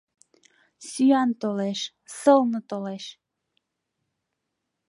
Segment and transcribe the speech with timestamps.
[0.87, 1.79] Сӱан толеш,
[2.17, 3.05] сылне толеш